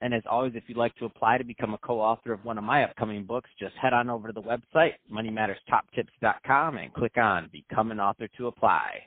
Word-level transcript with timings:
And 0.00 0.12
as 0.12 0.22
always, 0.30 0.52
if 0.54 0.64
you'd 0.66 0.76
like 0.76 0.94
to 0.96 1.06
apply 1.06 1.38
to 1.38 1.44
become 1.44 1.72
a 1.72 1.78
co-author 1.78 2.32
of 2.32 2.44
one 2.44 2.58
of 2.58 2.64
my 2.64 2.84
upcoming 2.84 3.24
books, 3.24 3.48
just 3.58 3.74
head 3.80 3.94
on 3.94 4.10
over 4.10 4.28
to 4.28 4.32
the 4.32 4.42
website, 4.42 4.92
moneymatterstoptips.com, 5.10 6.76
and 6.76 6.92
click 6.92 7.16
on 7.16 7.48
Become 7.50 7.92
an 7.92 8.00
Author 8.00 8.28
to 8.36 8.48
apply. 8.48 9.00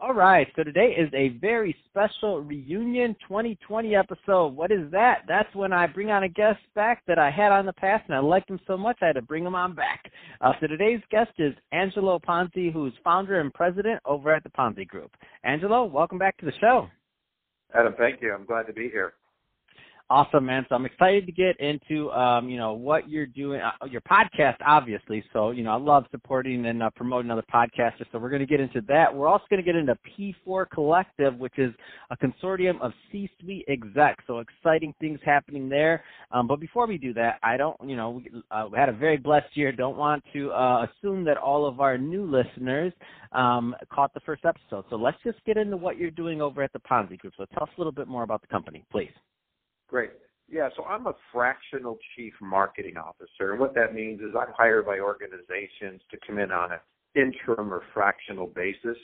All 0.00 0.14
right, 0.14 0.48
so 0.56 0.64
today 0.64 0.96
is 0.98 1.08
a 1.14 1.38
very 1.38 1.76
special 1.88 2.40
reunion 2.40 3.14
2020 3.22 3.94
episode. 3.94 4.48
What 4.48 4.72
is 4.72 4.90
that? 4.90 5.18
That's 5.28 5.54
when 5.54 5.72
I 5.72 5.86
bring 5.86 6.10
on 6.10 6.24
a 6.24 6.28
guest 6.28 6.58
back 6.74 7.04
that 7.06 7.20
I 7.20 7.30
had 7.30 7.52
on 7.52 7.66
the 7.66 7.72
past, 7.74 8.02
and 8.08 8.16
I 8.16 8.18
liked 8.18 8.50
him 8.50 8.58
so 8.66 8.76
much 8.76 8.98
I 9.00 9.06
had 9.06 9.12
to 9.12 9.22
bring 9.22 9.46
him 9.46 9.54
on 9.54 9.76
back. 9.76 10.10
Uh, 10.40 10.54
so 10.60 10.66
today's 10.66 11.00
guest 11.12 11.30
is 11.38 11.54
Angelo 11.70 12.18
Ponzi, 12.18 12.72
who's 12.72 12.92
founder 13.04 13.38
and 13.40 13.54
president 13.54 14.00
over 14.04 14.34
at 14.34 14.42
the 14.42 14.50
Ponzi 14.50 14.88
Group. 14.88 15.12
Angelo, 15.44 15.84
welcome 15.84 16.18
back 16.18 16.36
to 16.38 16.46
the 16.46 16.52
show. 16.60 16.88
Adam, 17.72 17.94
thank 17.96 18.20
you. 18.20 18.34
I'm 18.34 18.44
glad 18.44 18.66
to 18.66 18.72
be 18.72 18.88
here. 18.88 19.12
Awesome, 20.10 20.44
man. 20.44 20.66
So 20.68 20.74
I'm 20.74 20.84
excited 20.84 21.24
to 21.24 21.32
get 21.32 21.58
into, 21.58 22.10
um, 22.10 22.48
you 22.50 22.58
know, 22.58 22.74
what 22.74 23.08
you're 23.08 23.24
doing, 23.24 23.60
uh, 23.60 23.86
your 23.86 24.02
podcast, 24.02 24.56
obviously. 24.66 25.24
So, 25.32 25.52
you 25.52 25.64
know, 25.64 25.70
I 25.70 25.76
love 25.76 26.04
supporting 26.10 26.66
and 26.66 26.82
uh, 26.82 26.90
promoting 26.94 27.30
other 27.30 27.44
podcasters. 27.52 28.04
So 28.12 28.18
we're 28.18 28.28
going 28.28 28.40
to 28.40 28.46
get 28.46 28.60
into 28.60 28.82
that. 28.88 29.14
We're 29.14 29.28
also 29.28 29.44
going 29.48 29.62
to 29.62 29.64
get 29.64 29.74
into 29.74 29.96
P4 30.46 30.66
Collective, 30.68 31.38
which 31.38 31.58
is 31.58 31.72
a 32.10 32.16
consortium 32.16 32.80
of 32.82 32.92
C-suite 33.10 33.64
execs. 33.68 34.24
So 34.26 34.40
exciting 34.40 34.92
things 35.00 35.18
happening 35.24 35.68
there. 35.68 36.04
Um, 36.30 36.46
but 36.46 36.60
before 36.60 36.86
we 36.86 36.98
do 36.98 37.14
that, 37.14 37.38
I 37.42 37.56
don't, 37.56 37.76
you 37.82 37.96
know, 37.96 38.10
we, 38.10 38.30
uh, 38.50 38.68
we 38.70 38.78
had 38.78 38.90
a 38.90 38.92
very 38.92 39.16
blessed 39.16 39.56
year. 39.56 39.72
Don't 39.72 39.96
want 39.96 40.22
to 40.34 40.50
uh, 40.50 40.86
assume 40.86 41.24
that 41.24 41.38
all 41.38 41.66
of 41.66 41.80
our 41.80 41.96
new 41.96 42.24
listeners 42.24 42.92
um, 43.32 43.74
caught 43.90 44.12
the 44.12 44.20
first 44.20 44.44
episode. 44.44 44.84
So 44.90 44.96
let's 44.96 45.18
just 45.24 45.38
get 45.46 45.56
into 45.56 45.78
what 45.78 45.96
you're 45.96 46.10
doing 46.10 46.42
over 46.42 46.62
at 46.62 46.72
the 46.74 46.80
Ponzi 46.80 47.18
Group. 47.18 47.32
So 47.38 47.46
tell 47.54 47.62
us 47.62 47.70
a 47.78 47.80
little 47.80 47.92
bit 47.92 48.08
more 48.08 48.24
about 48.24 48.42
the 48.42 48.48
company, 48.48 48.84
please. 48.92 49.10
Great. 49.92 50.10
Yeah, 50.50 50.70
so 50.74 50.84
I'm 50.84 51.06
a 51.06 51.12
fractional 51.30 51.98
chief 52.16 52.32
marketing 52.40 52.96
officer. 52.96 53.52
And 53.52 53.60
what 53.60 53.74
that 53.74 53.94
means 53.94 54.20
is 54.22 54.30
I'm 54.34 54.52
hired 54.56 54.86
by 54.86 55.00
organizations 55.00 56.00
to 56.10 56.16
come 56.26 56.38
in 56.38 56.50
on 56.50 56.72
an 56.72 56.78
interim 57.14 57.72
or 57.72 57.82
fractional 57.92 58.46
basis 58.46 58.96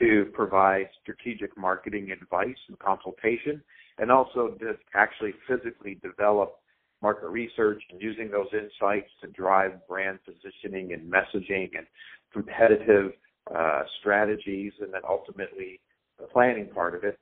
to 0.00 0.26
provide 0.32 0.88
strategic 1.02 1.58
marketing 1.58 2.12
advice 2.12 2.56
and 2.68 2.78
consultation, 2.78 3.60
and 3.98 4.12
also 4.12 4.56
to 4.60 4.74
actually 4.94 5.34
physically 5.48 5.98
develop 6.00 6.60
market 7.02 7.26
research 7.26 7.82
and 7.90 8.00
using 8.00 8.30
those 8.30 8.46
insights 8.52 9.10
to 9.20 9.26
drive 9.32 9.72
brand 9.88 10.20
positioning 10.24 10.92
and 10.92 11.12
messaging 11.12 11.70
and 11.76 11.86
competitive 12.32 13.10
uh, 13.52 13.82
strategies, 13.98 14.72
and 14.80 14.94
then 14.94 15.02
ultimately 15.08 15.80
the 16.20 16.26
planning 16.26 16.68
part 16.72 16.94
of 16.94 17.02
it 17.02 17.18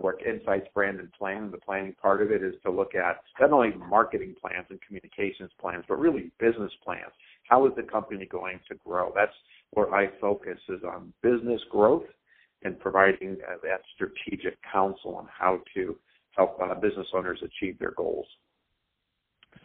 work 0.00 0.22
insights, 0.22 0.66
brand, 0.74 1.00
and 1.00 1.12
plan. 1.12 1.50
The 1.50 1.58
planning 1.58 1.94
part 2.00 2.22
of 2.22 2.30
it 2.30 2.42
is 2.42 2.54
to 2.64 2.70
look 2.70 2.94
at 2.94 3.20
not 3.40 3.52
only 3.52 3.74
marketing 3.76 4.34
plans 4.40 4.66
and 4.70 4.80
communications 4.82 5.50
plans, 5.60 5.84
but 5.88 5.98
really 5.98 6.30
business 6.38 6.72
plans. 6.84 7.12
How 7.48 7.66
is 7.66 7.72
the 7.76 7.82
company 7.82 8.26
going 8.26 8.60
to 8.68 8.74
grow? 8.76 9.12
That's 9.14 9.32
where 9.70 9.94
I 9.94 10.08
focus 10.20 10.58
is 10.68 10.82
on 10.84 11.12
business 11.22 11.60
growth 11.70 12.04
and 12.64 12.78
providing 12.78 13.36
that 13.62 13.80
strategic 13.94 14.58
counsel 14.70 15.16
on 15.16 15.28
how 15.30 15.60
to 15.74 15.96
help 16.36 16.60
uh, 16.60 16.74
business 16.74 17.06
owners 17.14 17.40
achieve 17.42 17.78
their 17.78 17.92
goals. 17.92 18.26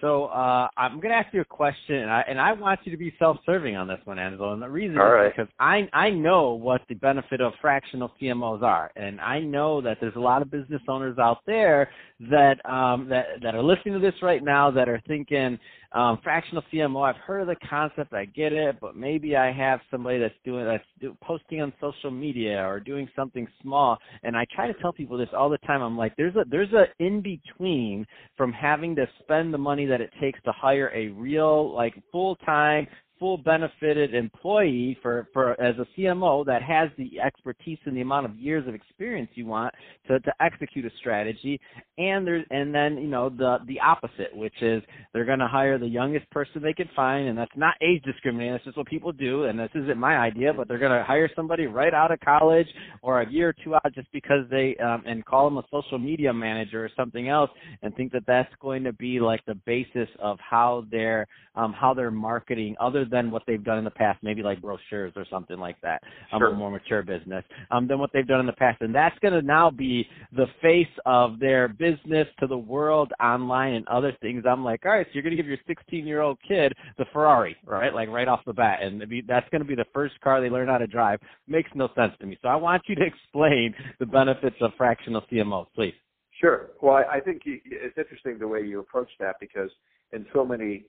So 0.04 0.26
uh, 0.26 0.68
I'm 0.76 1.00
going 1.00 1.12
to 1.12 1.16
ask 1.16 1.34
you 1.34 1.40
a 1.40 1.46
question, 1.46 1.96
and 1.96 2.12
I, 2.12 2.26
and 2.28 2.38
I 2.38 2.52
want 2.52 2.82
you 2.84 2.92
to 2.92 2.98
be 2.98 3.14
self-serving 3.20 3.78
on 3.78 3.88
this 3.88 4.00
one, 4.04 4.20
Angelo. 4.20 4.52
And 4.52 4.62
the 4.62 4.68
reason 4.68 4.98
All 4.98 5.08
is 5.08 5.14
right. 5.14 5.34
because 5.34 5.50
I 5.62 5.88
I 5.94 6.10
know 6.10 6.52
what 6.52 6.82
the 6.90 6.96
benefit 6.96 7.40
of 7.40 7.54
fractional 7.62 8.12
CMOs 8.22 8.64
are, 8.64 8.92
and 8.98 9.22
I 9.22 9.40
know 9.40 9.80
that 9.80 10.00
there's 10.02 10.18
a 10.18 10.20
lot 10.20 10.42
of 10.42 10.52
business 10.52 10.82
owners 10.90 11.18
out 11.20 11.38
there 11.48 11.90
that 12.20 12.56
um, 12.70 13.08
that 13.08 13.28
that 13.44 13.56
are 13.56 13.64
listening 13.64 13.94
to 13.94 14.02
this 14.02 14.16
right 14.22 14.44
now 14.44 14.70
that 14.72 14.90
are 14.90 15.02
thinking, 15.08 15.58
um, 15.94 16.20
fractional 16.24 16.64
CMO. 16.74 17.08
I've 17.08 17.22
heard 17.22 17.42
of 17.42 17.48
the 17.48 17.56
concept. 17.70 18.14
I 18.14 18.26
get 18.26 18.52
it, 18.52 18.78
but 18.82 18.96
maybe 18.96 19.36
I 19.36 19.52
have 19.52 19.80
somebody 19.92 20.20
that's 20.20 20.34
doing 20.44 20.66
that's 20.66 20.84
do, 21.00 21.16
posting 21.22 21.62
on 21.62 21.72
social 21.80 22.10
media 22.12 22.66
or 22.66 22.80
doing 22.80 23.08
something 23.16 23.48
small. 23.62 23.98
And 24.24 24.36
I 24.36 24.46
try 24.56 24.68
to 24.68 24.74
tell 24.82 24.92
people 24.92 25.18
this 25.18 25.30
all 25.38 25.50
the 25.50 25.60
time. 25.60 25.82
I'm 25.82 25.98
like, 25.98 26.16
there's 26.18 26.36
a 26.36 26.46
there's 26.50 26.74
a 26.74 26.86
in 27.00 27.22
between 27.22 28.06
from 28.38 28.52
having 28.52 28.96
to 28.96 29.06
spend 29.22 29.54
the 29.54 29.58
money 29.58 29.86
that 29.86 30.02
it 30.02 30.10
takes 30.20 30.42
to 30.44 30.52
hire 30.52 30.92
a 30.96 31.10
real 31.10 31.74
like 31.74 31.94
full 32.12 32.36
time 32.38 32.88
full 33.24 33.38
benefited 33.38 34.14
employee 34.14 34.98
for, 35.02 35.30
for 35.32 35.52
as 35.62 35.76
a 35.80 35.88
CMO 35.98 36.46
that 36.46 36.62
has 36.62 36.90
the 36.98 37.22
expertise 37.22 37.78
and 37.86 37.96
the 37.96 38.02
amount 38.02 38.26
of 38.26 38.36
years 38.36 38.68
of 38.68 38.76
experience 38.76 39.30
you 39.36 39.46
want 39.46 39.74
to, 40.06 40.20
to 40.20 40.34
execute 40.42 40.84
a 40.84 40.90
strategy. 41.00 41.58
And 41.98 42.28
there 42.28 42.44
and 42.50 42.76
then 42.76 42.98
you 42.98 43.08
know 43.08 43.30
the 43.30 43.60
the 43.68 43.80
opposite 43.80 44.36
which 44.36 44.62
is 44.62 44.84
they're 45.14 45.24
going 45.24 45.40
to 45.40 45.48
hire 45.48 45.78
the 45.78 45.88
youngest 45.88 46.30
person 46.32 46.62
they 46.62 46.74
can 46.74 46.90
find 46.96 47.30
and 47.30 47.38
that's 47.38 47.52
not 47.56 47.76
age 47.82 48.02
discriminating 48.04 48.52
that's 48.54 48.66
just 48.66 48.78
what 48.78 48.88
people 48.88 49.12
do 49.12 49.44
and 49.44 49.60
this 49.60 49.70
isn't 49.76 49.98
my 49.98 50.18
idea 50.18 50.52
but 50.52 50.68
they're 50.68 50.80
going 50.80 50.92
to 50.92 51.04
hire 51.04 51.30
somebody 51.36 51.68
right 51.68 51.94
out 51.94 52.12
of 52.12 52.20
college 52.22 52.66
or 53.04 53.22
a 53.22 53.32
year 53.32 53.50
or 53.50 53.56
two 53.64 53.76
out 53.76 53.94
just 53.94 54.12
because 54.12 54.44
they 54.50 54.76
um, 54.84 55.04
and 55.06 55.24
call 55.24 55.48
them 55.48 55.60
a 55.60 55.64
social 55.70 56.00
media 56.00 56.34
manager 56.34 56.84
or 56.84 56.90
something 56.98 57.30
else 57.30 57.52
and 57.84 57.96
think 57.96 58.12
that 58.12 58.24
that's 58.26 58.54
going 58.60 58.84
to 58.84 58.94
be 58.94 59.20
like 59.20 59.46
the 59.46 59.56
basis 59.66 60.10
of 60.20 60.40
how 60.40 60.84
they're 60.90 61.28
um, 61.56 61.74
how 61.74 61.94
they're 61.94 62.10
marketing 62.10 62.76
other 62.82 63.06
than 63.14 63.30
what 63.30 63.44
they've 63.46 63.64
done 63.64 63.78
in 63.78 63.84
the 63.84 63.92
past, 63.92 64.18
maybe 64.24 64.42
like 64.42 64.60
brochures 64.60 65.14
or 65.16 65.24
something 65.30 65.60
like 65.60 65.80
that, 65.82 66.02
um, 66.32 66.40
Sure. 66.40 66.48
a 66.50 66.56
more 66.56 66.72
mature 66.72 67.04
business, 67.04 67.46
um, 67.70 67.88
than 67.88 68.00
what 68.00 68.12
they've 68.12 68.26
done 68.28 68.40
in 68.40 68.48
the 68.48 68.54
past. 68.54 68.82
And 68.82 68.94
that's 68.94 69.18
going 69.20 69.36
to 69.36 69.44
now 69.44 69.70
be 69.70 70.10
the 70.32 70.48
face 70.62 70.88
of 71.06 71.38
their 71.40 71.68
business 71.68 72.28
to 72.40 72.48
the 72.48 72.58
world 72.58 73.14
online 73.22 73.76
and 73.76 73.88
other 73.88 74.12
things. 74.20 74.44
I'm 74.50 74.64
like, 74.64 74.82
all 74.84 74.92
right, 74.92 75.06
so 75.06 75.12
you're 75.14 75.22
going 75.22 75.38
to 75.38 75.42
give 75.42 75.48
your 75.48 75.60
16 75.68 76.08
year 76.08 76.22
old 76.22 76.40
kid 76.48 76.74
the 76.98 77.06
Ferrari, 77.14 77.56
right? 77.66 77.94
Like 77.94 78.10
right 78.10 78.28
off 78.28 78.44
the 78.46 78.54
bat. 78.54 78.82
And 78.82 79.08
be, 79.08 79.22
that's 79.22 79.48
going 79.50 79.62
to 79.62 79.68
be 79.68 79.76
the 79.76 79.86
first 79.94 80.20
car 80.22 80.42
they 80.42 80.50
learn 80.50 80.68
how 80.68 80.80
to 80.80 80.88
drive. 80.88 81.20
Makes 81.48 81.70
no 81.76 81.90
sense 81.96 82.14
to 82.20 82.26
me. 82.26 82.38
So 82.42 82.48
I 82.48 82.56
want 82.56 82.82
you 82.88 82.96
to 82.96 83.06
explain 83.06 83.76
the 84.00 84.08
benefits 84.08 84.56
of 84.60 84.72
fractional 84.76 85.22
CMOs, 85.32 85.68
please. 85.76 85.94
Sure. 86.42 86.72
Well, 86.82 86.96
I, 86.96 87.18
I 87.18 87.20
think 87.20 87.44
it's 87.46 87.98
interesting 87.98 88.40
the 88.40 88.48
way 88.48 88.62
you 88.62 88.80
approach 88.80 89.10
that 89.20 89.36
because 89.40 89.70
in 90.14 90.26
so 90.34 90.44
many 90.44 90.86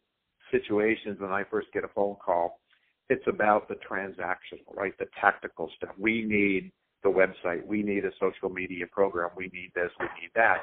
situations 0.54 1.18
when 1.20 1.32
I 1.32 1.44
first 1.50 1.68
get 1.72 1.84
a 1.84 1.88
phone 1.88 2.16
call, 2.24 2.60
it's 3.08 3.26
about 3.26 3.68
the 3.68 3.74
transactional, 3.74 4.74
right? 4.74 4.96
The 4.98 5.06
tactical 5.20 5.70
stuff. 5.76 5.90
We 5.98 6.22
need 6.22 6.72
the 7.02 7.10
website. 7.10 7.66
We 7.66 7.82
need 7.82 8.04
a 8.04 8.10
social 8.20 8.48
media 8.48 8.86
program. 8.90 9.30
We 9.36 9.50
need 9.52 9.72
this. 9.74 9.90
We 10.00 10.06
need 10.20 10.30
that. 10.34 10.58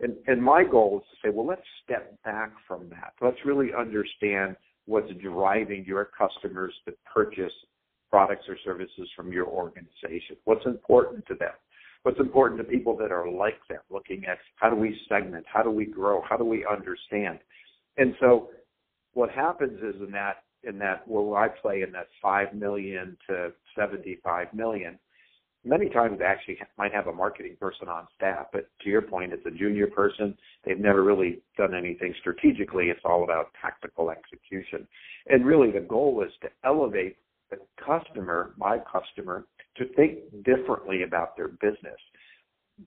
And, 0.00 0.14
and 0.26 0.42
my 0.42 0.64
goal 0.64 1.02
is 1.02 1.10
to 1.10 1.28
say, 1.28 1.32
well, 1.34 1.46
let's 1.46 1.62
step 1.84 2.16
back 2.24 2.52
from 2.66 2.88
that. 2.90 3.12
Let's 3.20 3.36
really 3.44 3.70
understand 3.78 4.56
what's 4.86 5.12
driving 5.22 5.84
your 5.84 6.08
customers 6.18 6.74
to 6.86 6.94
purchase 7.12 7.52
products 8.10 8.44
or 8.48 8.56
services 8.64 9.08
from 9.14 9.32
your 9.32 9.46
organization. 9.46 10.36
What's 10.44 10.66
important 10.66 11.26
to 11.26 11.34
them? 11.34 11.52
What's 12.02 12.18
important 12.18 12.58
to 12.58 12.64
people 12.64 12.96
that 12.96 13.12
are 13.12 13.30
like 13.30 13.60
them? 13.68 13.78
Looking 13.90 14.24
at 14.26 14.38
how 14.56 14.70
do 14.70 14.76
we 14.76 14.98
segment? 15.08 15.44
How 15.46 15.62
do 15.62 15.70
we 15.70 15.86
grow? 15.86 16.22
How 16.28 16.36
do 16.36 16.44
we 16.44 16.66
understand? 16.66 17.38
And 17.96 18.14
so 18.18 18.48
what 19.14 19.30
happens 19.30 19.78
is 19.82 20.00
in 20.00 20.10
that 20.12 20.44
in 20.64 20.78
that 20.78 21.06
where 21.08 21.36
I 21.36 21.48
play 21.48 21.82
in 21.82 21.92
that 21.92 22.08
five 22.20 22.54
million 22.54 23.16
to 23.28 23.52
seventy 23.76 24.18
five 24.22 24.52
million, 24.54 24.98
many 25.64 25.88
times 25.88 26.18
they 26.18 26.24
actually 26.24 26.58
might 26.78 26.92
have 26.92 27.06
a 27.06 27.12
marketing 27.12 27.56
person 27.60 27.88
on 27.88 28.06
staff, 28.16 28.46
but 28.52 28.68
to 28.82 28.88
your 28.88 29.02
point, 29.02 29.32
it's 29.32 29.46
a 29.46 29.50
junior 29.50 29.86
person. 29.88 30.36
They've 30.64 30.78
never 30.78 31.02
really 31.02 31.40
done 31.56 31.74
anything 31.74 32.14
strategically. 32.20 32.86
It's 32.86 33.00
all 33.04 33.24
about 33.24 33.50
tactical 33.60 34.10
execution. 34.10 34.86
And 35.28 35.44
really 35.44 35.70
the 35.70 35.80
goal 35.80 36.22
is 36.26 36.32
to 36.42 36.48
elevate 36.64 37.16
the 37.50 37.58
customer, 37.84 38.54
my 38.56 38.78
customer, 38.78 39.44
to 39.76 39.84
think 39.94 40.18
differently 40.44 41.02
about 41.02 41.36
their 41.36 41.48
business, 41.48 41.98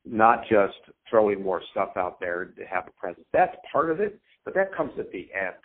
not 0.06 0.42
just 0.50 0.78
throwing 1.10 1.42
more 1.42 1.62
stuff 1.72 1.92
out 1.96 2.20
there 2.20 2.46
to 2.46 2.64
have 2.66 2.88
a 2.88 3.00
presence. 3.00 3.26
That's 3.32 3.56
part 3.72 3.90
of 3.90 4.00
it, 4.00 4.20
but 4.44 4.54
that 4.56 4.76
comes 4.76 4.92
at 5.00 5.12
the 5.12 5.30
end. 5.34 5.56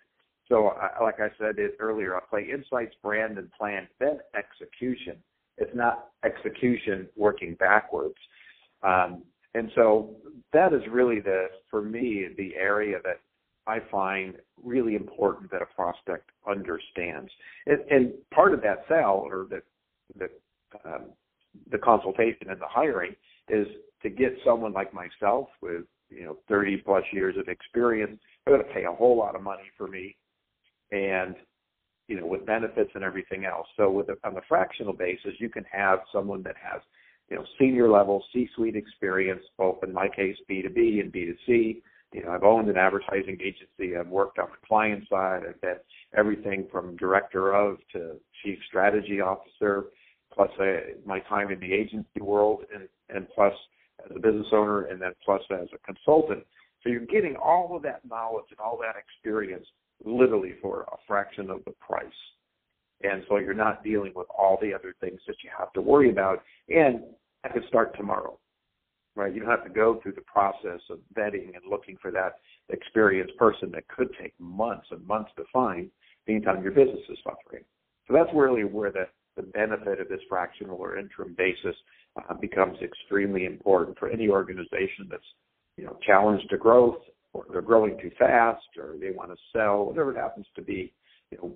So, 0.51 0.69
I, 0.69 1.03
like 1.03 1.21
I 1.21 1.29
said 1.39 1.59
it 1.59 1.77
earlier, 1.81 2.17
I 2.17 2.21
play 2.29 2.49
insights, 2.53 2.95
brand, 3.03 3.39
and 3.39 3.51
plan, 3.53 3.89
then 3.99 4.19
execution. 4.37 5.17
It's 5.57 5.75
not 5.75 6.09
execution 6.25 7.09
working 7.17 7.55
backwards. 7.55 8.17
Um, 8.83 9.23
and 9.55 9.71
so 9.75 10.17
that 10.53 10.73
is 10.73 10.83
really 10.91 11.21
the, 11.21 11.47
for 11.71 11.83
me, 11.83 12.27
the 12.37 12.55
area 12.57 12.99
that 13.05 13.21
I 13.67 13.79
find 13.91 14.35
really 14.63 14.95
important 14.97 15.51
that 15.53 15.63
a 15.63 15.67
prospect 15.67 16.31
understands. 16.49 17.31
And, 17.67 17.79
and 17.91 18.13
part 18.35 18.53
of 18.53 18.63
that 18.63 18.85
sell 18.89 19.25
or 19.27 19.47
the, 19.49 19.63
the, 20.19 20.29
um, 20.85 21.07
the 21.71 21.79
consultation 21.79 22.51
and 22.51 22.61
the 22.61 22.69
hiring 22.69 23.15
is 23.49 23.67
to 24.03 24.11
get 24.11 24.33
someone 24.45 24.73
like 24.73 24.93
myself 24.95 25.49
with 25.61 25.83
you 26.09 26.25
know 26.25 26.37
30 26.49 26.79
plus 26.79 27.05
years 27.13 27.37
of 27.39 27.49
experience. 27.49 28.19
They're 28.45 28.57
going 28.57 28.67
to 28.67 28.75
pay 28.75 28.85
a 28.85 28.93
whole 28.93 29.17
lot 29.17 29.35
of 29.35 29.43
money 29.43 29.65
for 29.77 29.87
me, 29.87 30.17
and 30.93 31.35
you 32.09 32.21
know 32.21 32.27
with 32.27 32.45
benefits 32.47 32.91
and 32.95 33.05
everything 33.05 33.45
else. 33.45 33.67
So 33.77 33.91
with 33.91 34.09
a, 34.09 34.17
on 34.25 34.35
the 34.35 34.43
fractional 34.49 34.93
basis, 34.93 35.33
you 35.39 35.49
can 35.49 35.65
have 35.71 36.01
someone 36.13 36.43
that 36.43 36.57
has 36.63 36.83
you 37.31 37.37
know 37.37 37.45
senior 37.59 37.89
level 37.89 38.23
C-suite 38.33 38.77
experience, 38.77 39.43
both 39.57 39.83
in 39.83 39.93
my 39.93 40.09
case 40.09 40.37
B2B 40.51 41.01
and 41.01 41.13
B2C. 41.13 41.83
You 42.13 42.25
know, 42.25 42.33
I've 42.33 42.43
owned 42.43 42.69
an 42.69 42.77
advertising 42.77 43.39
agency. 43.41 43.97
I've 43.97 44.09
worked 44.09 44.41
on 44.41 44.49
the 44.51 44.67
client 44.67 45.05
side. 45.09 45.43
I've 45.49 45.61
been 45.61 45.77
everything 46.17 46.67
from 46.73 46.97
director 46.97 47.55
of 47.55 47.79
to 47.93 48.17
chief 48.43 48.59
strategy 48.67 49.21
officer, 49.21 49.85
plus 50.35 50.51
uh, 50.59 50.99
my 51.07 51.21
time 51.21 51.53
in 51.53 51.61
the 51.61 51.73
agency 51.73 52.21
world, 52.21 52.65
and 52.75 52.89
and 53.15 53.29
plus 53.35 53.55
as 54.05 54.17
a 54.17 54.19
business 54.19 54.49
owner, 54.53 54.87
and 54.87 55.01
then 55.01 55.13
plus 55.25 55.43
as 55.53 55.69
a 55.73 55.79
consultant. 55.87 56.45
So 56.83 56.89
you're 56.89 57.07
getting 57.07 57.37
all 57.37 57.77
of 57.77 57.83
that 57.83 58.01
knowledge 58.09 58.47
and 58.51 58.59
all 58.59 58.79
that 58.83 58.97
experience 58.97 59.67
literally 60.05 60.55
for 60.61 60.83
a 60.93 60.97
fraction 61.07 61.51
of 61.51 61.65
the 61.65 61.73
price. 61.73 62.07
And 63.03 63.23
so 63.29 63.39
you're 63.39 63.55
not 63.55 63.83
dealing 63.83 64.13
with 64.15 64.27
all 64.37 64.59
the 64.61 64.75
other 64.75 64.95
things 65.01 65.21
that 65.27 65.37
you 65.43 65.51
have 65.59 65.73
to 65.73 65.81
worry 65.81 66.11
about. 66.11 66.43
And 66.69 67.01
I 67.45 67.49
could 67.49 67.65
start 67.69 67.97
tomorrow, 67.97 68.39
right? 69.17 69.33
You 69.33 69.41
don't 69.41 69.51
have 69.51 69.65
to 69.65 69.71
go 69.71 70.01
through 70.03 70.13
the 70.13 70.21
process 70.23 70.81
of 70.91 70.99
vetting 71.17 71.55
and 71.55 71.63
looking 71.69 71.97
for 72.01 72.11
that 72.11 72.37
experienced 72.69 73.37
person 73.37 73.71
that 73.73 73.89
could 73.89 74.09
take 74.21 74.35
months 74.39 74.87
and 74.91 75.07
months 75.07 75.31
to 75.37 75.45
find 75.53 75.91
anytime 76.29 76.63
your 76.63 76.73
business 76.73 77.01
is 77.09 77.19
suffering. 77.25 77.65
So 78.07 78.15
that's 78.15 78.31
really 78.35 78.65
where 78.65 78.93
the, 78.93 79.07
the 79.37 79.43
benefit 79.43 80.01
of 80.01 80.09
this 80.09 80.21
fractional 80.29 80.77
or 80.77 80.99
interim 80.99 81.35
basis 81.39 81.77
uh, 82.17 82.35
becomes 82.35 82.77
extremely 82.83 83.47
important 83.47 83.99
for 83.99 84.11
any 84.11 84.29
organization 84.29 85.09
that's 85.11 85.23
you 85.77 85.85
know 85.85 85.97
challenged 86.05 86.51
to 86.51 86.59
growth 86.59 86.99
or 87.33 87.45
they're 87.51 87.63
growing 87.63 87.99
too 88.01 88.11
fast 88.19 88.65
or 88.79 88.97
they 89.01 89.11
want 89.11 89.31
to 89.31 89.37
sell 89.55 89.87
whatever 89.87 90.13
it 90.13 90.17
happens 90.17 90.47
to 90.55 90.63
be 90.63 90.93
you 91.31 91.39
know 91.39 91.55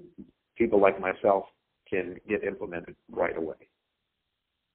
people 0.56 0.80
like 0.80 1.00
myself 1.00 1.44
can 1.88 2.16
get 2.28 2.44
implemented 2.44 2.96
right 3.10 3.36
away 3.36 3.56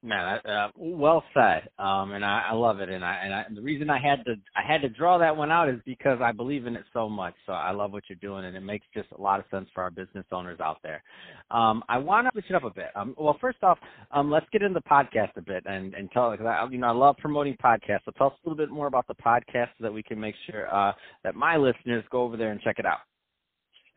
Man, 0.02 0.40
uh, 0.46 0.70
well 0.78 1.22
said, 1.34 1.68
um, 1.78 2.14
and 2.14 2.24
I, 2.24 2.48
I 2.52 2.54
love 2.54 2.80
it. 2.80 2.88
And 2.88 3.04
I 3.04 3.20
and 3.22 3.34
I, 3.34 3.46
the 3.54 3.62
reason 3.62 3.90
I 3.90 4.00
had 4.00 4.24
to 4.24 4.36
I 4.56 4.62
had 4.66 4.82
to 4.82 4.88
draw 4.88 5.18
that 5.18 5.36
one 5.36 5.52
out 5.52 5.68
is 5.68 5.82
because 5.86 6.20
I 6.22 6.32
believe 6.32 6.68
in 6.68 6.78
it 6.78 6.86
so 6.94 7.10
much. 7.10 7.34
So 7.46 7.52
I 7.52 7.72
love 7.72 7.92
what 7.92 8.04
you're 8.08 8.18
doing, 8.22 8.46
and 8.46 8.56
it 8.56 8.62
makes 8.62 8.86
just 8.94 9.10
a 9.12 9.22
lot 9.22 9.42
of 9.42 9.46
sense 9.52 9.68
for 9.76 9.84
our 9.84 9.92
business 9.92 10.26
owners 10.32 10.62
out 10.62 10.78
there. 10.84 11.04
Um, 11.52 11.84
I 11.90 11.98
want 11.98 12.28
to 12.28 12.32
switch 12.32 12.46
it 12.50 12.56
up 12.56 12.64
a 12.64 12.70
bit. 12.70 12.92
Um, 12.96 13.14
well, 13.18 13.38
first 13.42 13.58
off, 13.62 13.78
um, 14.12 14.32
let's 14.32 14.46
get 14.54 14.62
into 14.62 14.80
the 14.80 14.90
podcast 14.90 15.36
a 15.36 15.42
bit 15.42 15.64
and 15.66 15.94
and 15.94 16.10
tell 16.12 16.32
because 16.32 16.46
I 16.46 16.66
you 16.72 16.78
know 16.78 16.88
I 16.88 16.92
love 16.92 17.18
promoting 17.18 17.58
podcasts. 17.62 18.06
So 18.06 18.12
tell 18.18 18.28
us 18.28 18.34
a 18.46 18.50
little 18.50 18.66
bit 18.66 18.72
more 18.72 18.88
about 18.88 19.06
the 19.06 19.16
podcast 19.16 19.68
so 19.78 19.82
that 19.82 19.92
we 19.92 20.02
can 20.02 20.18
make 20.18 20.36
sure 20.50 20.74
uh, 20.74 20.94
that 21.26 21.36
my 21.36 21.58
listeners 21.58 22.06
go 22.10 22.24
over 22.24 22.38
there 22.38 22.52
and 22.52 22.62
check 22.62 22.80
it 22.80 22.86
out. 22.86 23.00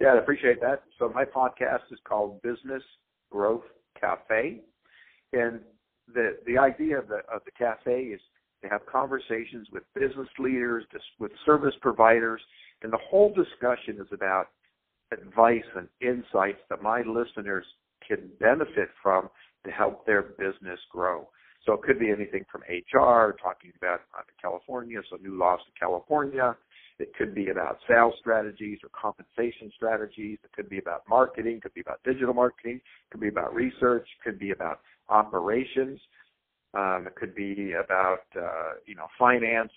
Yeah, 0.01 0.15
I 0.15 0.19
appreciate 0.19 0.61
that. 0.63 0.83
So 0.99 1.13
my 1.15 1.25
podcast 1.25 1.93
is 1.93 2.01
called 2.03 2.43
Business 2.43 2.83
Growth 3.31 3.63
Cafe, 4.01 4.63
and 5.33 5.61
the 6.13 6.39
the 6.47 6.59
idea 6.59 6.99
of 6.99 7.09
the 7.09 7.21
of 7.33 7.43
the 7.45 7.51
cafe 7.53 8.03
is 8.05 8.21
to 8.63 8.69
have 8.69 8.85
conversations 8.87 9.69
with 9.73 9.83
business 9.95 10.29
leaders, 10.39 10.85
with 11.19 11.33
service 11.45 11.75
providers, 11.81 12.41
and 12.83 12.93
the 12.93 12.99
whole 12.99 13.33
discussion 13.35 14.01
is 14.01 14.07
about 14.13 14.47
advice 15.13 15.65
and 15.77 15.89
insights 16.01 16.61
that 16.71 16.83
my 16.83 17.03
listeners 17.03 17.65
can 18.07 18.31
benefit 18.41 18.89
from 19.03 19.29
to 19.65 19.71
help 19.71 20.07
their 20.07 20.23
business 20.23 20.79
grow. 20.91 21.29
So 21.65 21.75
it 21.75 21.83
could 21.83 21.99
be 21.99 22.11
anything 22.11 22.45
from 22.51 22.63
HR, 22.63 23.37
talking 23.41 23.73
about 23.77 24.01
uh, 24.19 24.23
California, 24.41 25.01
so 25.09 25.17
new 25.17 25.37
laws 25.39 25.61
in 25.67 25.73
California. 25.79 26.57
It 27.03 27.13
could 27.19 27.35
be 27.35 27.49
about 27.49 27.79
sales 27.89 28.15
strategies 28.21 28.79
or 28.85 28.91
compensation 28.91 29.73
strategies. 29.75 30.39
It 30.45 30.53
could 30.55 30.69
be 30.69 30.79
about 30.79 31.03
marketing. 31.09 31.59
Could 31.61 31.75
be 31.75 31.81
about 31.81 32.01
digital 32.05 32.33
marketing. 32.33 32.81
Could 33.11 33.21
be 33.21 33.27
about 33.27 33.53
research. 33.53 34.07
Could 34.23 34.39
be 34.39 34.53
about 34.53 34.79
operations. 35.09 36.01
Um, 36.75 37.07
it 37.09 37.17
could 37.17 37.35
be 37.35 37.73
about 37.73 38.23
uh, 38.37 38.75
you 38.87 38.95
know 38.95 39.09
finance. 39.19 39.73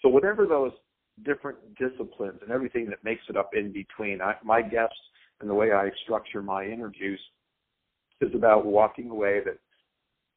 So 0.00 0.08
whatever 0.08 0.46
those 0.46 0.70
different 1.24 1.58
disciplines 1.74 2.38
and 2.40 2.52
everything 2.52 2.86
that 2.90 3.02
makes 3.02 3.22
it 3.28 3.36
up 3.36 3.50
in 3.54 3.72
between, 3.72 4.22
I, 4.22 4.34
my 4.44 4.62
guests 4.62 4.96
and 5.40 5.50
the 5.50 5.54
way 5.54 5.72
I 5.72 5.90
structure 6.04 6.40
my 6.40 6.64
interviews 6.64 7.20
is 8.20 8.32
about 8.32 8.64
walking 8.64 9.10
away 9.10 9.40
that 9.44 9.58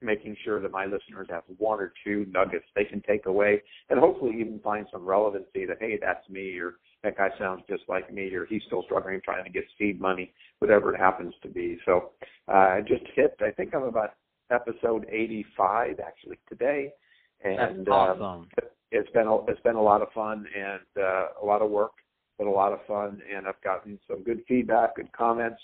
making 0.06 0.36
sure 0.44 0.62
that 0.62 0.72
my 0.72 0.86
listeners 0.86 1.28
have 1.30 1.44
one 1.58 1.80
or 1.80 1.94
two 2.04 2.26
nuggets 2.30 2.66
they 2.76 2.86
can 2.86 3.02
take 3.02 3.26
away 3.26 3.62
and 3.90 4.00
hopefully 4.00 4.34
even 4.40 4.60
find 4.60 4.86
some 4.92 5.06
relevancy 5.06 5.66
that 5.66 5.78
hey 5.80 5.98
that's 6.02 6.28
me 6.30 6.58
or 6.60 6.76
that 7.04 7.18
guy 7.18 7.30
sounds 7.38 7.64
just 7.70 7.84
like 7.88 8.12
me 8.14 8.34
or 8.34 8.46
he's 8.46 8.62
still 8.68 8.84
struggling 8.84 9.20
trying 9.24 9.44
to 9.44 9.50
get 9.50 9.64
seed 9.78 10.00
money 10.00 10.32
whatever 10.60 10.94
it 10.94 11.00
happens 11.00 11.34
to 11.42 11.50
be. 11.50 11.78
So 11.86 12.12
uh, 12.48 12.52
i 12.78 12.82
just 12.88 13.04
hit 13.16 13.36
i 13.42 13.52
think 13.52 13.74
i'm 13.74 13.84
about 13.84 14.12
episode 14.52 15.06
85 15.10 16.00
actually 16.06 16.38
today. 16.48 16.94
And 17.44 17.80
that's 17.80 17.90
awesome. 17.90 18.24
Um, 18.24 18.48
it's 18.92 19.10
been 19.12 19.28
a, 19.28 19.36
it's 19.46 19.60
been 19.62 19.76
a 19.76 19.82
lot 19.82 20.02
of 20.02 20.08
fun 20.14 20.46
and 20.56 21.04
uh, 21.04 21.28
a 21.42 21.46
lot 21.46 21.62
of 21.62 21.70
work 21.70 21.92
but 22.38 22.48
a 22.48 22.52
lot 22.52 22.72
of 22.74 22.80
fun 22.88 23.22
and 23.34 23.48
i've 23.48 23.62
gotten 23.62 24.00
some 24.08 24.24
good 24.24 24.42
feedback 24.48 24.96
good 24.96 25.12
comments 25.12 25.60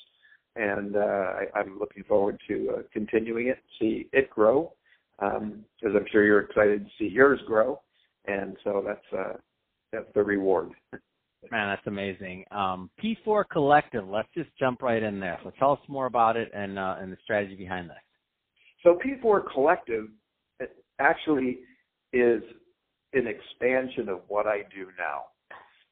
and 0.56 0.95
uh, 0.95 1.00
I, 1.00 1.45
I'm 1.56 1.80
looking 1.80 2.03
forward 2.03 2.39
to 2.48 2.75
uh, 2.77 2.81
continuing 2.92 3.48
it, 3.48 3.59
see 3.80 4.07
it 4.12 4.30
grow, 4.30 4.74
um, 5.19 5.63
as 5.86 5.92
I'm 5.95 6.06
sure 6.12 6.24
you're 6.25 6.42
excited 6.42 6.86
to 6.86 6.92
see 7.00 7.09
yours 7.09 7.39
grow, 7.48 7.81
and 8.25 8.57
so 8.63 8.83
that's 8.86 9.13
uh, 9.18 9.33
that's 9.92 10.07
the 10.13 10.24
reward. 10.24 10.71
Man, 11.51 11.69
that's 11.69 11.88
amazing. 11.88 12.45
Um, 12.51 12.92
P4 13.03 13.45
Collective. 13.51 14.07
Let's 14.07 14.27
just 14.36 14.50
jump 14.59 14.83
right 14.83 15.01
in 15.01 15.19
there. 15.19 15.39
So 15.44 15.51
tell 15.57 15.71
us 15.71 15.80
more 15.88 16.06
about 16.06 16.38
it 16.38 16.51
and 16.54 16.77
uh, 16.77 16.97
and 17.00 17.12
the 17.12 17.18
strategy 17.24 17.56
behind 17.56 17.89
that. 17.89 18.04
So 18.83 19.00
P4 19.04 19.42
Collective 19.51 20.07
actually 21.00 21.59
is 22.13 22.44
an 23.13 23.25
expansion 23.27 24.07
of 24.07 24.19
what 24.27 24.45
I 24.45 24.59
do 24.74 24.88
now. 24.97 25.25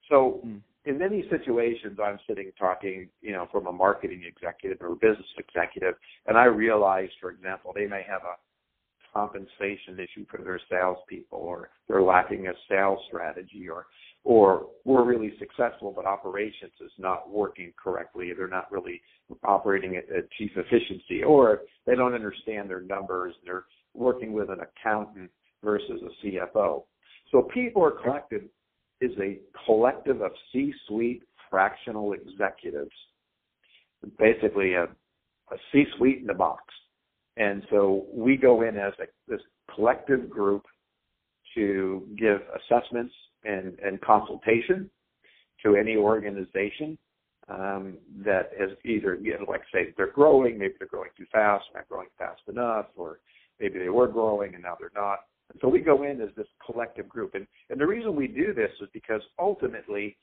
So 0.10 0.42
mm 0.46 0.62
in 0.86 0.98
many 0.98 1.26
situations, 1.30 2.00
I'm 2.04 2.20
sitting 2.28 2.52
talking, 2.58 3.10
you 3.22 3.34
know, 3.34 3.48
from 3.52 3.68
a 3.68 3.72
marketing 3.72 4.24
executive 4.26 4.82
or 4.82 4.94
a 4.94 4.96
business 4.96 5.28
executive, 5.38 5.96
and 6.26 6.38
I 6.38 6.46
realize, 6.46 7.10
for 7.20 7.32
example, 7.32 7.72
they 7.76 7.86
may 7.86 8.04
have 8.10 8.22
a 8.22 8.38
compensation 9.14 9.98
issue 10.00 10.26
for 10.30 10.42
their 10.44 10.60
salespeople, 10.70 11.40
or 11.40 11.70
they're 11.88 12.02
lacking 12.02 12.48
a 12.48 12.54
sales 12.70 13.00
strategy, 13.08 13.68
or 13.68 13.88
or 14.26 14.68
we're 14.84 15.06
really 15.06 15.34
successful, 15.40 15.94
but 15.96 16.06
operations 16.06 16.74
is 16.82 16.92
not 16.98 17.30
working 17.30 17.72
correctly. 17.82 18.32
They're 18.36 18.48
not 18.48 18.72
really 18.72 19.02
operating 19.44 19.96
at, 19.96 20.10
at 20.16 20.30
chief 20.32 20.52
efficiency, 20.56 21.24
or 21.24 21.62
they 21.86 21.96
don't 21.96 22.14
understand 22.14 22.70
their 22.70 22.82
numbers. 22.82 23.34
They're 23.46 23.64
working 23.94 24.34
with 24.34 24.50
an 24.50 24.60
accountant 24.60 25.32
versus 25.64 26.02
a 26.04 26.28
CFO. 26.28 26.84
So 27.32 27.48
P4 27.56 28.04
Collective 28.04 28.44
is 29.02 29.12
a 29.20 29.40
collective 29.66 30.22
of 30.22 30.32
C-suite 30.52 31.24
fractional 31.50 32.14
executives, 32.14 32.92
basically 34.18 34.74
a, 34.74 34.84
a 34.84 35.58
C-suite 35.72 36.22
in 36.24 36.30
a 36.30 36.34
box. 36.34 36.64
And 37.38 37.64
so 37.70 38.06
we 38.14 38.36
go 38.36 38.62
in 38.62 38.78
as 38.78 38.94
a, 39.00 39.06
this 39.28 39.42
collective 39.74 40.30
group 40.30 40.66
to 41.56 42.08
give 42.18 42.42
assessments 42.56 43.14
and, 43.44 43.78
and 43.80 44.00
consultation 44.02 44.90
to 45.64 45.76
any 45.76 45.96
organization 45.96 46.98
um, 47.50 47.98
that 48.24 48.52
has 48.60 48.70
either, 48.86 49.16
you 49.16 49.34
know, 49.34 49.46
like 49.50 49.62
say 49.74 49.94
they're 49.98 50.12
growing, 50.12 50.60
maybe 50.60 50.74
they're 50.78 50.88
growing 50.88 51.10
too 51.18 51.26
fast, 51.32 51.66
not 51.74 51.88
growing 51.90 52.08
fast 52.18 52.42
enough, 52.48 52.86
or 52.96 53.20
maybe 53.60 53.80
they 53.80 53.90
were 53.90 54.08
growing 54.08 54.54
and 54.54 54.64
now 54.64 54.76
they're 54.80 54.92
not. 54.96 55.20
So 55.62 55.68
we 55.68 55.80
go 55.80 56.04
in 56.04 56.22
as 56.22 56.30
this 56.36 56.48
collective 56.66 57.10
group. 57.10 57.36
And, 57.36 57.48
and 57.70 57.80
the 57.80 57.88
reason 57.88 58.16
we 58.16 58.28
do 58.28 58.54
this 58.54 58.72
is 58.82 58.88
because 58.94 59.22
ultimately, 59.40 60.16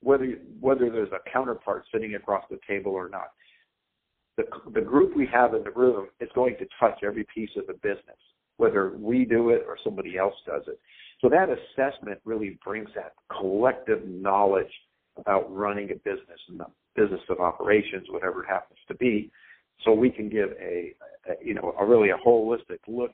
whether, 0.00 0.26
whether 0.60 0.90
there's 0.90 1.12
a 1.12 1.30
counterpart 1.30 1.84
sitting 1.92 2.14
across 2.14 2.44
the 2.50 2.58
table 2.66 2.92
or 2.92 3.08
not, 3.08 3.28
the, 4.36 4.44
the 4.72 4.80
group 4.80 5.16
we 5.16 5.28
have 5.32 5.54
in 5.54 5.62
the 5.62 5.70
room 5.70 6.08
is 6.20 6.28
going 6.34 6.56
to 6.58 6.66
touch 6.80 7.00
every 7.04 7.26
piece 7.32 7.50
of 7.56 7.66
the 7.66 7.74
business, 7.74 8.18
whether 8.56 8.96
we 8.96 9.24
do 9.24 9.50
it 9.50 9.64
or 9.68 9.76
somebody 9.84 10.18
else 10.18 10.34
does 10.46 10.62
it. 10.66 10.78
So 11.20 11.28
that 11.28 11.48
assessment 11.48 12.18
really 12.24 12.58
brings 12.64 12.88
that 12.96 13.12
collective 13.30 14.06
knowledge 14.06 14.72
about 15.16 15.54
running 15.54 15.90
a 15.92 15.94
business 15.96 16.40
and 16.48 16.58
the 16.58 16.66
business 16.96 17.20
of 17.28 17.38
operations, 17.38 18.06
whatever 18.10 18.42
it 18.42 18.48
happens 18.48 18.78
to 18.88 18.94
be, 18.94 19.30
so 19.82 19.92
we 19.92 20.10
can 20.10 20.28
give 20.28 20.50
a, 20.60 20.94
a 21.28 21.44
you 21.44 21.54
know 21.54 21.74
a 21.78 21.84
really 21.84 22.10
a 22.10 22.16
holistic 22.16 22.78
look 22.86 23.12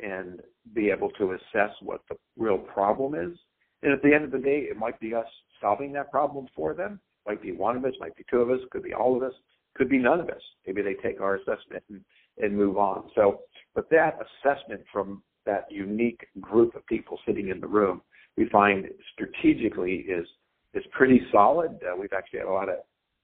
and 0.00 0.40
be 0.74 0.90
able 0.90 1.10
to 1.10 1.32
assess 1.32 1.70
what 1.80 2.00
the 2.08 2.16
real 2.36 2.58
problem 2.58 3.14
is. 3.14 3.36
And 3.82 3.92
at 3.92 4.02
the 4.02 4.14
end 4.14 4.24
of 4.24 4.30
the 4.30 4.38
day, 4.38 4.66
it 4.70 4.76
might 4.76 4.98
be 5.00 5.14
us 5.14 5.26
solving 5.60 5.92
that 5.92 6.10
problem 6.10 6.46
for 6.54 6.74
them. 6.74 7.00
Might 7.26 7.42
be 7.42 7.52
one 7.52 7.76
of 7.76 7.84
us, 7.84 7.92
might 8.00 8.16
be 8.16 8.24
two 8.30 8.38
of 8.38 8.50
us, 8.50 8.58
could 8.70 8.82
be 8.82 8.94
all 8.94 9.16
of 9.16 9.22
us, 9.22 9.34
could 9.74 9.88
be 9.88 9.98
none 9.98 10.20
of 10.20 10.28
us. 10.28 10.42
Maybe 10.66 10.82
they 10.82 10.94
take 10.94 11.20
our 11.20 11.36
assessment 11.36 11.82
and 11.88 12.00
and 12.38 12.56
move 12.56 12.78
on. 12.78 13.10
So, 13.14 13.40
but 13.74 13.90
that 13.90 14.18
assessment 14.44 14.82
from 14.92 15.22
that 15.44 15.66
unique 15.70 16.26
group 16.40 16.74
of 16.74 16.86
people 16.86 17.18
sitting 17.26 17.48
in 17.48 17.60
the 17.60 17.66
room, 17.66 18.00
we 18.36 18.48
find 18.48 18.86
strategically 19.12 20.06
is 20.08 20.26
is 20.74 20.84
pretty 20.92 21.20
solid. 21.30 21.78
Uh, 21.82 21.96
we've 21.96 22.12
actually 22.16 22.38
had 22.38 22.48
a 22.48 22.52
lot 22.52 22.68
of 22.68 22.76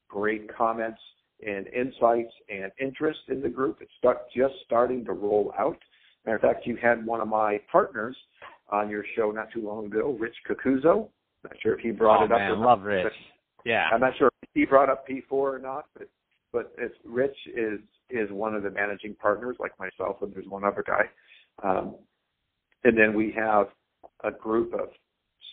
great 0.08 0.54
comments 0.54 1.00
and 1.46 1.66
insights 1.68 2.32
and 2.50 2.70
interest 2.80 3.20
in 3.28 3.40
the 3.40 3.48
group. 3.48 3.78
It's 3.80 3.90
start, 3.98 4.18
just 4.36 4.54
starting 4.66 5.04
to 5.04 5.12
roll 5.12 5.54
out. 5.58 5.78
Matter 6.24 6.36
of 6.36 6.42
fact, 6.42 6.66
you 6.66 6.76
had 6.76 7.04
one 7.04 7.20
of 7.20 7.28
my 7.28 7.60
partners 7.70 8.16
on 8.70 8.90
your 8.90 9.04
show 9.16 9.30
not 9.30 9.48
too 9.52 9.64
long 9.64 9.86
ago, 9.86 10.16
Rich 10.18 10.34
Cacuzo. 10.48 11.08
Not 11.44 11.52
sure 11.62 11.74
if 11.74 11.80
he 11.80 11.90
brought 11.90 12.22
oh, 12.22 12.24
it 12.24 12.32
up. 12.32 12.38
Man, 12.38 12.50
or 12.52 12.56
love 12.56 12.82
Rich. 12.82 13.12
Yeah. 13.64 13.86
I'm 13.92 14.00
not 14.00 14.12
sure 14.18 14.30
if 14.42 14.48
he 14.54 14.64
brought 14.64 14.90
up 14.90 15.06
P4 15.08 15.22
or 15.30 15.58
not, 15.58 15.86
but 15.96 16.08
but 16.52 16.72
it's 16.78 16.94
Rich 17.04 17.36
is 17.54 17.80
is 18.10 18.30
one 18.30 18.54
of 18.54 18.62
the 18.62 18.70
managing 18.70 19.14
partners, 19.14 19.56
like 19.60 19.72
myself, 19.78 20.16
and 20.22 20.34
there's 20.34 20.48
one 20.48 20.64
other 20.64 20.84
guy. 20.86 21.04
Um, 21.62 21.96
and 22.84 22.96
then 22.96 23.14
we 23.14 23.34
have 23.36 23.66
a 24.24 24.30
group 24.30 24.72
of 24.72 24.88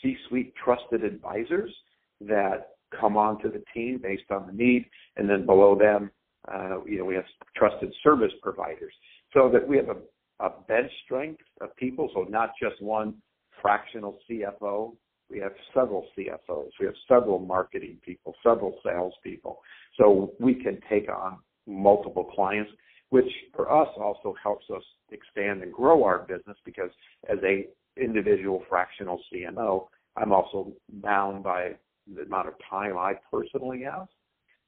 C-suite 0.01 0.53
trusted 0.63 1.03
advisors 1.03 1.73
that 2.21 2.69
come 2.97 3.17
onto 3.17 3.51
the 3.51 3.61
team 3.73 3.99
based 4.01 4.31
on 4.31 4.47
the 4.47 4.53
need, 4.53 4.85
and 5.17 5.29
then 5.29 5.45
below 5.45 5.77
them, 5.77 6.11
uh, 6.47 6.83
you 6.85 6.99
know, 6.99 7.05
we 7.05 7.15
have 7.15 7.25
trusted 7.55 7.93
service 8.03 8.31
providers, 8.41 8.93
so 9.33 9.49
that 9.51 9.67
we 9.67 9.75
have 9.77 9.89
a, 9.89 9.97
a 10.39 10.49
bench 10.67 10.91
strength 11.05 11.41
of 11.61 11.75
people. 11.75 12.09
So 12.13 12.23
not 12.29 12.51
just 12.61 12.81
one 12.81 13.15
fractional 13.61 14.19
CFO. 14.29 14.95
We 15.29 15.39
have 15.39 15.53
several 15.73 16.05
CFOs. 16.17 16.69
We 16.79 16.85
have 16.85 16.95
several 17.07 17.39
marketing 17.39 17.97
people, 18.05 18.35
several 18.43 18.77
salespeople. 18.83 19.59
So 19.97 20.33
we 20.39 20.55
can 20.55 20.79
take 20.89 21.09
on 21.09 21.37
multiple 21.65 22.25
clients, 22.35 22.71
which 23.09 23.31
for 23.55 23.71
us 23.71 23.89
also 23.97 24.35
helps 24.41 24.65
us 24.75 24.83
expand 25.11 25.63
and 25.63 25.73
grow 25.73 26.03
our 26.03 26.19
business 26.19 26.57
because 26.63 26.91
as 27.29 27.39
a 27.43 27.67
individual 27.97 28.63
fractional 28.69 29.19
CMO, 29.33 29.87
I'm 30.17 30.31
also 30.31 30.73
bound 31.01 31.43
by 31.43 31.71
the 32.13 32.21
amount 32.21 32.47
of 32.47 32.53
time 32.69 32.97
I 32.97 33.13
personally 33.31 33.83
have. 33.83 34.07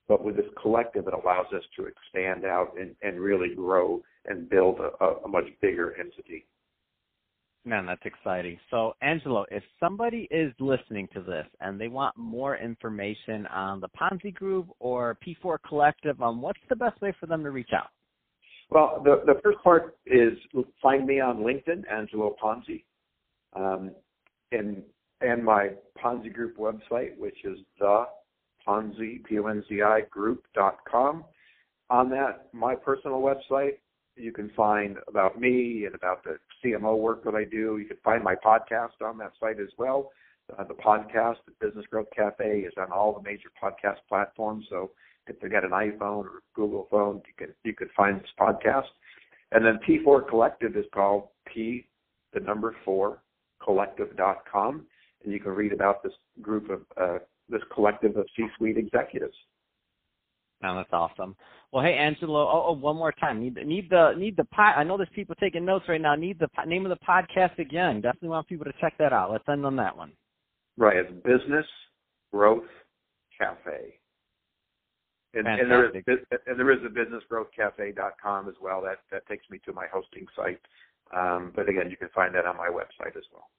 But 0.08 0.24
with 0.24 0.38
this 0.38 0.46
collective, 0.62 1.08
it 1.08 1.14
allows 1.14 1.48
us 1.54 1.64
to 1.78 1.86
expand 1.86 2.46
out 2.46 2.74
and, 2.80 2.96
and 3.02 3.20
really 3.20 3.54
grow 3.56 4.02
and 4.26 4.50
build 4.50 4.80
a, 4.80 5.06
a 5.06 5.28
much 5.28 5.46
bigger 5.62 5.96
entity. 6.00 6.46
Man, 7.66 7.86
that's 7.86 8.06
exciting. 8.06 8.58
So, 8.72 8.94
Angelo, 9.02 9.46
if 9.52 9.62
somebody 9.78 10.30
is 10.32 10.54
listening 10.58 11.10
to 11.14 11.22
this 11.22 11.46
and 11.60 11.80
they 11.80 11.90
want 11.90 12.16
more 12.16 12.56
information 12.56 13.46
on 13.48 13.82
the 13.82 13.90
Ponzi 13.90 14.34
Group 14.34 14.70
or 14.80 15.18
P4 15.28 15.58
Collective, 15.68 16.22
um, 16.22 16.42
what's 16.42 16.60
the 16.70 16.78
best 16.78 17.02
way 17.02 17.14
for 17.20 17.26
them 17.26 17.44
to 17.44 17.52
reach 17.52 17.72
out? 17.76 17.90
Well, 18.70 19.02
the, 19.04 19.22
the 19.26 19.40
first 19.44 19.58
part 19.64 19.98
is 20.06 20.34
find 20.82 21.06
me 21.06 21.20
on 21.20 21.40
LinkedIn, 21.40 21.84
Angelo 21.92 22.36
Ponzi, 22.42 22.84
um, 23.54 23.92
and 24.52 24.82
and 25.20 25.44
my 25.44 25.72
Ponzi 26.02 26.32
Group 26.32 26.58
website, 26.58 27.18
which 27.18 27.44
is 27.44 27.58
the 27.80 28.06
Ponzi 28.68 29.24
P 29.24 29.40
O 29.40 29.48
N 29.48 29.64
Z 29.70 29.82
I 29.82 30.02
Group.com. 30.10 31.24
On 31.90 32.10
that, 32.10 32.48
my 32.54 32.76
personal 32.76 33.22
website, 33.22 33.78
you 34.16 34.32
can 34.32 34.50
find 34.56 34.98
about 35.08 35.40
me 35.40 35.86
and 35.86 35.96
about 35.96 36.24
the 36.24 36.38
CMO 36.64 36.98
work 36.98 37.24
that 37.24 37.36
I 37.36 37.46
do. 37.46 37.78
You 37.78 37.86
can 37.86 37.98
find 38.04 38.24
my 38.24 38.36
podcast 38.36 39.02
on 39.04 39.18
that 39.20 39.32
site 39.40 39.60
as 39.60 39.70
well. 39.78 40.12
Uh, 40.58 40.64
the 40.64 40.74
podcast, 40.74 41.36
the 41.46 41.66
Business 41.66 41.86
Growth 41.90 42.08
Cafe, 42.16 42.62
is 42.62 42.74
on 42.78 42.92
all 42.92 43.14
the 43.14 43.22
major 43.22 43.50
podcast 43.62 43.98
platforms. 44.08 44.66
So 44.70 44.92
if 45.28 45.36
you 45.42 45.50
got 45.50 45.66
an 45.66 45.72
iPhone 45.72 46.24
or 46.26 46.42
Google 46.56 46.88
phone, 46.90 47.22
you 47.28 47.34
can 47.38 47.54
you 47.64 47.74
can 47.74 47.90
find 47.96 48.20
this 48.20 48.28
podcast. 48.40 48.88
And 49.52 49.66
then 49.66 49.80
P4 49.88 50.28
Collective 50.28 50.76
is 50.76 50.86
called 50.94 51.30
P, 51.54 51.88
the 52.34 52.40
number 52.40 52.76
four, 52.84 53.22
collective.com, 53.64 54.86
and 55.24 55.34
you 55.34 55.40
can 55.40 55.52
read 55.52 55.74
about 55.74 56.04
this 56.04 56.14
group 56.42 56.70
of 56.70 56.82
uh, 57.00 57.20
this 57.50 57.62
collective 57.74 58.16
of 58.18 58.26
C-suite 58.36 58.78
executives. 58.78 59.36
Oh, 60.64 60.76
that's 60.76 60.90
awesome. 60.92 61.36
Well, 61.72 61.84
hey, 61.84 61.94
Angelo. 61.94 62.40
Oh, 62.40 62.66
oh, 62.68 62.72
one 62.72 62.96
more 62.96 63.12
time. 63.12 63.40
Need 63.40 63.56
need 63.66 63.90
the 63.90 64.14
need 64.18 64.38
the 64.38 64.46
pod. 64.46 64.74
I 64.78 64.84
know 64.84 64.98
there's 64.98 65.10
people 65.14 65.36
taking 65.40 65.66
notes 65.66 65.86
right 65.88 66.02
now. 66.02 66.16
Need 66.16 66.40
the 66.40 66.48
name 66.66 66.86
of 66.86 66.90
the 66.90 67.06
podcast 67.06 67.60
again. 67.60 68.02
Definitely 68.02 68.30
want 68.30 68.48
people 68.48 68.66
to 68.66 68.74
check 68.82 68.94
that 68.98 69.14
out. 69.14 69.32
Let's 69.32 69.44
end 69.50 69.66
on 69.66 69.76
that 69.76 69.96
one. 69.96 70.14
Right. 70.78 70.98
It's 70.98 71.12
Business 71.24 71.66
Growth 72.32 72.64
Cafe. 73.38 74.00
And, 75.34 75.46
and 75.48 75.70
there 75.70 75.90
is 75.90 76.04
and 76.48 76.58
there 76.58 76.72
is 76.72 76.80
a 76.84 76.90
businessgrowthcafe.com 76.90 78.48
as 78.48 78.56
well. 78.62 78.82
That 78.82 79.00
that 79.12 79.28
takes 79.28 79.48
me 79.50 79.60
to 79.66 79.74
my 79.74 79.86
hosting 79.94 80.26
site. 80.36 80.60
Um, 81.16 81.52
but 81.56 81.70
again, 81.70 81.92
you 81.92 81.98
can 81.98 82.10
find 82.16 82.34
that 82.34 82.46
on 82.46 82.58
my 82.58 82.70
website 82.70 83.16
as 83.16 83.24
well. 83.32 83.50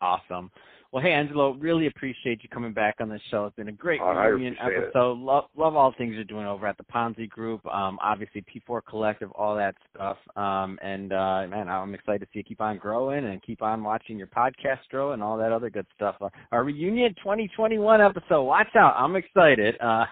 Awesome. 0.00 0.50
Well, 0.92 1.02
hey 1.02 1.12
Angelo, 1.12 1.54
really 1.54 1.86
appreciate 1.86 2.42
you 2.42 2.50
coming 2.50 2.74
back 2.74 2.96
on 3.00 3.08
the 3.08 3.18
show. 3.30 3.46
It's 3.46 3.56
been 3.56 3.68
a 3.68 3.72
great 3.72 3.98
oh, 4.02 4.12
reunion 4.12 4.56
episode. 4.60 5.16
Love 5.16 5.44
love 5.56 5.74
all 5.74 5.94
things 5.96 6.14
you're 6.14 6.24
doing 6.24 6.44
over 6.44 6.66
at 6.66 6.76
the 6.76 6.84
Ponzi 6.84 7.26
Group. 7.30 7.64
Um, 7.64 7.98
obviously 8.02 8.44
P4 8.44 8.82
Collective, 8.86 9.32
all 9.32 9.56
that 9.56 9.74
stuff. 9.94 10.18
Um, 10.36 10.78
and 10.82 11.14
uh, 11.14 11.46
man, 11.48 11.70
I'm 11.70 11.94
excited 11.94 12.20
to 12.20 12.26
see 12.26 12.40
you 12.40 12.44
keep 12.44 12.60
on 12.60 12.76
growing 12.76 13.24
and 13.24 13.42
keep 13.42 13.62
on 13.62 13.82
watching 13.82 14.18
your 14.18 14.26
podcast 14.26 14.80
grow 14.90 15.12
and 15.12 15.22
all 15.22 15.38
that 15.38 15.50
other 15.50 15.70
good 15.70 15.86
stuff. 15.96 16.16
Uh, 16.20 16.28
our 16.50 16.62
reunion 16.62 17.14
2021 17.14 18.02
episode. 18.02 18.42
Watch 18.42 18.76
out! 18.76 18.94
I'm 18.94 19.16
excited. 19.16 19.76
Uh, 19.80 20.04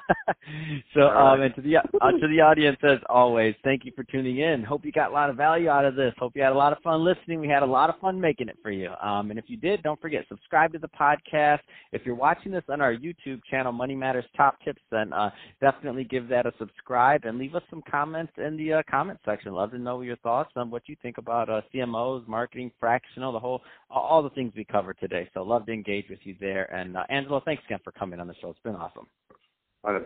so 0.95 1.03
um, 1.03 1.43
and 1.43 1.55
to 1.57 1.61
the 1.61 1.77
uh, 1.77 2.11
to 2.11 2.27
the 2.27 2.41
audience 2.41 2.79
as 2.85 3.01
always, 3.11 3.55
thank 3.65 3.85
you 3.85 3.93
for 3.95 4.05
tuning 4.05 4.39
in. 4.39 4.65
Hope 4.65 4.87
you 4.87 4.93
got 4.93 5.11
a 5.11 5.13
lot 5.13 5.29
of 5.29 5.37
value 5.37 5.69
out 5.69 5.85
of 5.85 5.95
this. 5.95 6.15
Hope 6.17 6.33
you 6.35 6.43
had 6.43 6.53
a 6.53 6.57
lot 6.57 6.73
of 6.73 6.79
fun 6.83 7.05
listening. 7.05 7.39
We 7.39 7.49
had 7.49 7.63
a 7.63 7.67
lot 7.67 7.91
of 7.91 8.01
fun 8.01 8.19
making 8.19 8.49
it 8.49 8.57
for 8.63 8.71
you. 8.71 8.89
Um, 9.03 9.29
and 9.29 9.39
if 9.39 9.45
you 9.49 9.59
did, 9.59 9.83
don't 9.83 10.01
forget 10.01 10.25
subscribe 10.27 10.70
subscribe 10.71 10.73
to 10.73 10.79
the 10.79 11.33
podcast. 11.33 11.61
If 11.93 12.03
you're 12.05 12.15
watching 12.15 12.53
this 12.53 12.63
on 12.69 12.81
our 12.81 12.95
YouTube 12.95 13.41
channel, 13.51 13.73
Money 13.73 13.95
Matters 13.95 14.25
Top 14.37 14.59
Tips, 14.65 14.81
then 14.91 15.13
uh, 15.13 15.31
definitely 15.61 16.05
give 16.05 16.29
that 16.29 16.47
a 16.47 16.53
subscribe 16.59 17.25
and 17.25 17.39
leave 17.39 17.55
us 17.55 17.63
some 17.71 17.83
comments 17.91 18.33
in 18.37 18.57
the 18.57 18.75
uh, 18.75 18.83
comment 18.91 19.19
section. 19.25 19.53
Love 19.53 19.73
to 19.73 19.79
know 19.79 20.01
your 20.03 20.17
thoughts 20.17 20.51
on 20.57 20.71
what 20.71 20.83
you 20.89 20.97
think 21.03 21.19
about 21.19 21.49
uh, 21.49 21.61
CMOs, 21.75 22.27
marketing, 22.29 22.71
fractional, 22.79 23.33
the 23.33 23.39
whole, 23.39 23.63
all 23.91 24.23
the 24.23 24.31
things 24.31 24.53
we 24.57 24.65
covered 24.65 24.99
today. 24.99 25.29
So 25.35 25.43
love 25.43 25.67
to 25.67 25.73
engage 25.73 26.07
with 26.09 26.21
you 26.25 26.37
there. 26.41 26.73
And 26.75 26.97
uh, 26.97 27.05
Angelo, 27.09 27.43
thanks 27.45 27.63
again 27.67 27.81
for 27.83 27.93
coming 27.93 28.21
on 28.21 28.27
the 28.27 28.35
show. 28.41 28.51
It's 28.51 28.59
been 28.61 28.77
awesome. 28.77 29.07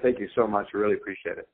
thank 0.03 0.19
you 0.19 0.29
so 0.35 0.47
much. 0.47 0.69
Really 0.73 0.95
appreciate 0.95 1.39
it. 1.39 1.49